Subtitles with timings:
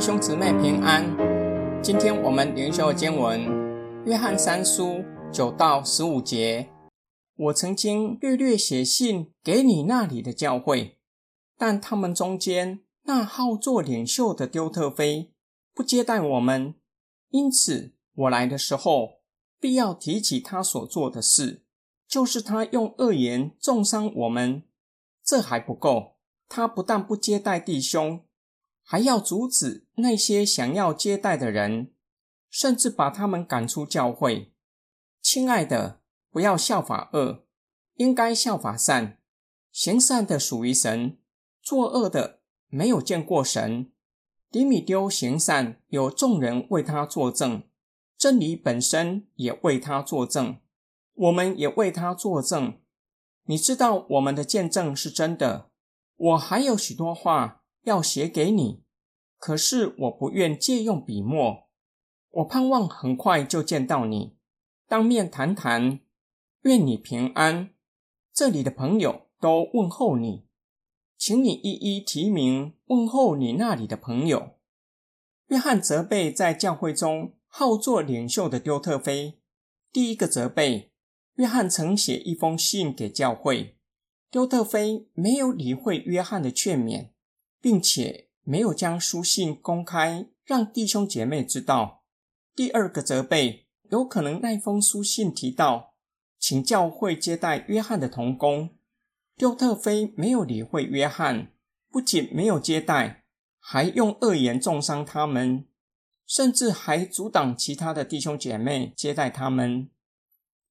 [0.00, 1.04] 弟兄姊妹平安。
[1.82, 3.38] 今天我们灵修经文
[4.06, 4.84] 《约翰三书》
[5.30, 6.70] 九到十五节。
[7.36, 10.96] 我曾经略略写信给你那里的教会，
[11.58, 15.34] 但他们中间那好做领袖的丢特菲
[15.74, 16.76] 不接待我们，
[17.28, 19.20] 因此我来的时候
[19.60, 21.62] 必要提起他所做的事，
[22.08, 24.62] 就是他用恶言重伤我们。
[25.22, 26.16] 这还不够，
[26.48, 28.22] 他不但不接待弟兄。
[28.90, 31.92] 还要阻止那些想要接待的人，
[32.48, 34.52] 甚至把他们赶出教会。
[35.22, 36.00] 亲爱的，
[36.32, 37.44] 不要效法恶，
[37.94, 39.20] 应该效法善。
[39.70, 41.18] 行善的属于神，
[41.62, 43.92] 作恶的没有见过神。
[44.50, 47.62] 迪米丢行善，有众人为他作证，
[48.18, 50.58] 真理本身也为他作证，
[51.14, 52.80] 我们也为他作证。
[53.44, 55.70] 你知道我们的见证是真的。
[56.16, 57.59] 我还有许多话。
[57.82, 58.82] 要写给你，
[59.38, 61.68] 可是我不愿借用笔墨。
[62.30, 64.36] 我盼望很快就见到你，
[64.86, 66.00] 当面谈谈。
[66.62, 67.70] 愿你平安。
[68.32, 70.44] 这里的朋友都问候你，
[71.16, 74.56] 请你一一提名问候你那里的朋友。
[75.48, 79.40] 约翰责备在教会中好做领袖的丢特菲。
[79.90, 80.92] 第一个责备，
[81.34, 83.76] 约翰曾写一封信给教会，
[84.30, 87.08] 丢特菲没有理会约翰的劝勉。
[87.60, 92.02] 并且没有将书信公开，让弟兄姐妹知道。
[92.54, 95.94] 第二个责备，有可能那封书信提到，
[96.38, 98.70] 请教会接待约翰的童工。
[99.36, 101.52] 丢特菲没有理会约翰，
[101.90, 103.24] 不仅没有接待，
[103.58, 105.66] 还用恶言重伤他们，
[106.26, 109.88] 甚至还阻挡其他的弟兄姐妹接待他们。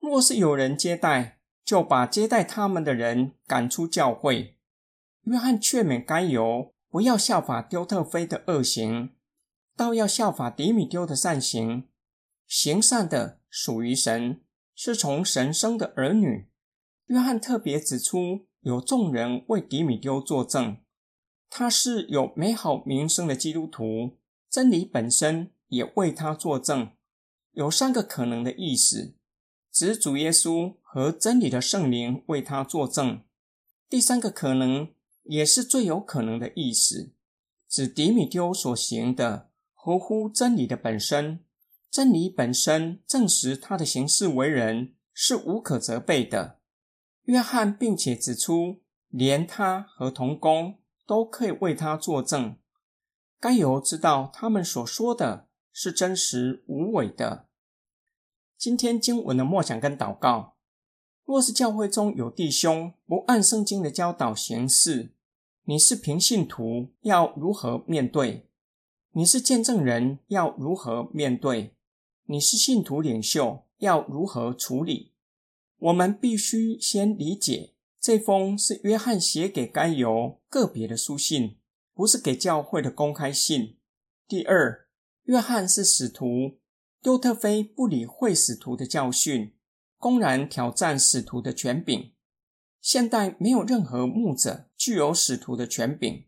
[0.00, 4.56] 若是有人接待，就把接待他们的人赶出教会。
[5.24, 6.72] 约翰劝勉该由。
[6.96, 9.10] 不要效法丢特菲的恶行，
[9.76, 11.86] 倒要效法迪米丢的善行。
[12.46, 14.40] 行善的属于神，
[14.74, 16.48] 是从神生的儿女。
[17.08, 20.78] 约翰特别指出，有众人为迪米丢作证，
[21.50, 24.16] 他是有美好名声的基督徒，
[24.48, 26.92] 真理本身也为他作证。
[27.52, 29.14] 有三个可能的意思：
[29.70, 33.22] 指主耶稣和真理的圣灵为他作证。
[33.90, 34.95] 第三个可能。
[35.28, 37.12] 也是最有可能的意思，
[37.68, 41.44] 指迪米丢所行的合乎真理的本身，
[41.90, 46.58] 真理本身证实他的行事为人是无可责备的。
[47.24, 52.56] 约翰并且指出，连他和童工都可以为他作证。
[53.40, 57.48] 该由知道他们所说的是真实无伪的。
[58.56, 60.56] 今天经文的默想跟祷告，
[61.24, 65.12] 若是教会中有弟兄不按圣经的教导行事，
[65.68, 68.46] 你是平信徒，要如何面对？
[69.10, 71.74] 你是见证人，要如何面对？
[72.26, 75.14] 你是信徒领袖，要如何处理？
[75.78, 81.56] 我们必须先理解，这封是约翰写给该由个别的书信，
[81.92, 83.76] 不是给教会的公开信。
[84.28, 84.86] 第二，
[85.24, 86.60] 约翰是使徒，
[87.02, 89.56] 丢特菲不理会使徒的教训，
[89.98, 92.12] 公然挑战使徒的权柄。
[92.86, 96.24] 现代没有任何牧者具有使徒的权柄，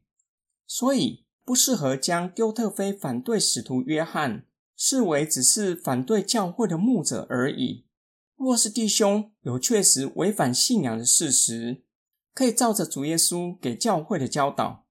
[0.67, 7.87] 所以不适合将丢特菲反对使徒约翰视为只是反对教会的牧者而已。
[8.35, 11.85] 若是弟兄有确实违反信仰的事实，
[12.35, 14.85] 可以照着主耶稣给教会的教导，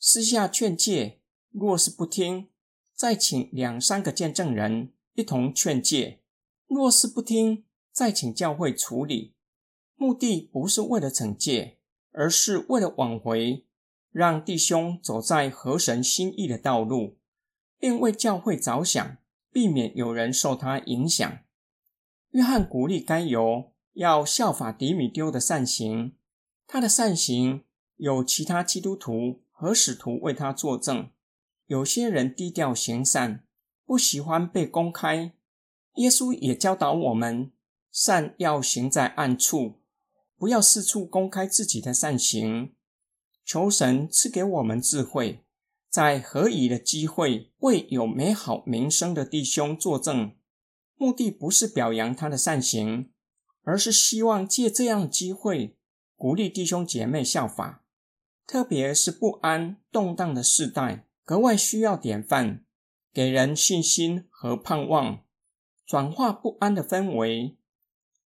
[0.00, 1.20] 私下劝诫；
[1.52, 2.48] 若是不听，
[2.92, 6.18] 再请两三个见证人一同劝诫；
[6.66, 9.36] 若是不听，再请教会处理。
[10.00, 11.78] 目的不是为了惩戒，
[12.12, 13.66] 而是为了挽回，
[14.12, 17.18] 让弟兄走在合神心意的道路，
[17.80, 19.16] 并为教会着想，
[19.50, 21.38] 避免有人受他影响。
[22.30, 26.14] 约翰鼓励该由要效法迪米丢的善行，
[26.68, 27.64] 他的善行
[27.96, 31.10] 有其他基督徒和使徒为他作证。
[31.66, 33.44] 有些人低调行善，
[33.84, 35.32] 不喜欢被公开。
[35.96, 37.50] 耶稣也教导我们，
[37.90, 39.80] 善要行在暗处。
[40.38, 42.72] 不要四处公开自己的善行，
[43.44, 45.44] 求神赐给我们智慧，
[45.90, 50.36] 在合宜的机会为有美好名声的弟兄作证。
[50.94, 53.10] 目的不是表扬他的善行，
[53.64, 55.76] 而是希望借这样的机会
[56.16, 57.84] 鼓励弟兄姐妹效法。
[58.46, 62.64] 特别是不安动荡的时代，格外需要典范，
[63.12, 65.24] 给人信心和盼望，
[65.84, 67.58] 转化不安的氛围。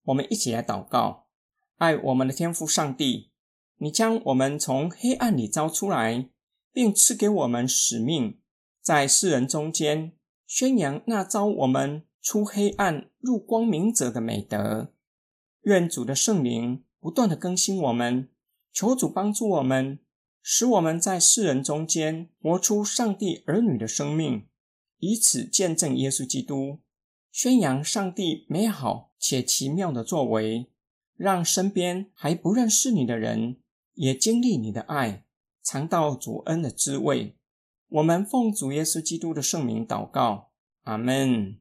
[0.05, 1.22] 我们一起来祷告。
[1.83, 3.33] 爱我们的天父上帝，
[3.79, 6.29] 你将我们从黑暗里招出来，
[6.73, 8.39] 并赐给我们使命，
[8.81, 10.13] 在世人中间
[10.47, 14.93] 宣扬那招我们出黑暗入光明者的美德。
[15.63, 18.29] 愿主的圣灵不断的更新我们，
[18.73, 19.99] 求主帮助我们，
[20.41, 24.47] 使我们在世人中间活出上帝儿女的生命，
[24.99, 26.79] 以此见证耶稣基督，
[27.33, 30.69] 宣扬上帝美好且奇妙的作为，
[31.17, 33.57] 让身边还不认识你的人
[33.95, 35.25] 也经历你的爱，
[35.63, 37.37] 尝到主恩的滋味。
[37.89, 40.53] 我们奉主耶稣基督的圣名祷告，
[40.85, 41.57] 阿门。